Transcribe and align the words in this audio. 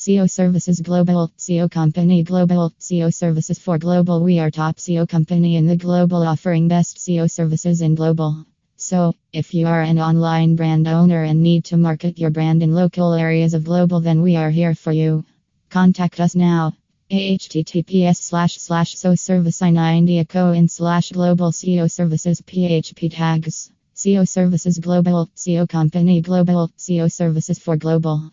SEO 0.00 0.30
Services 0.30 0.80
Global, 0.80 1.30
SEO 1.36 1.70
Company 1.70 2.22
Global, 2.22 2.72
SEO 2.80 3.12
Services 3.12 3.58
for 3.58 3.76
Global. 3.76 4.24
We 4.24 4.38
are 4.38 4.50
top 4.50 4.78
SEO 4.78 5.06
company 5.06 5.56
in 5.56 5.66
the 5.66 5.76
global 5.76 6.22
offering 6.26 6.68
best 6.68 6.96
SEO 6.96 7.30
services 7.30 7.82
in 7.82 7.96
global. 7.96 8.46
So, 8.78 9.12
if 9.34 9.52
you 9.52 9.66
are 9.66 9.82
an 9.82 9.98
online 9.98 10.56
brand 10.56 10.88
owner 10.88 11.24
and 11.24 11.42
need 11.42 11.66
to 11.66 11.76
market 11.76 12.18
your 12.18 12.30
brand 12.30 12.62
in 12.62 12.72
local 12.72 13.12
areas 13.12 13.52
of 13.52 13.64
global, 13.64 14.00
then 14.00 14.22
we 14.22 14.36
are 14.36 14.48
here 14.48 14.74
for 14.74 14.90
you. 14.90 15.22
Contact 15.68 16.18
us 16.18 16.34
now. 16.34 16.72
https 17.10 18.16
slash 18.16 18.56
slash 18.56 18.96
so 18.96 19.14
service 19.14 19.60
i 19.60 19.68
90 19.68 20.24
co 20.24 20.66
slash 20.66 21.10
global 21.10 21.52
SEO 21.52 21.90
services 21.90 22.40
php 22.40 23.14
tags 23.14 23.70
SEO 23.94 24.26
services 24.26 24.78
global 24.78 25.28
SEO 25.36 25.68
company 25.68 26.22
global 26.22 26.70
SEO 26.78 27.12
services 27.12 27.58
for 27.58 27.76
global 27.76 28.32